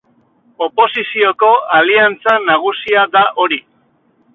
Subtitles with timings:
[0.67, 1.51] Oposizioko
[1.81, 3.67] aliantza nagusia da hori.